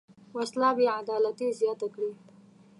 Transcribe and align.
وسله 0.37 0.69
بېعدالتي 0.77 1.47
زیاته 1.59 1.87
کړې 1.93 2.11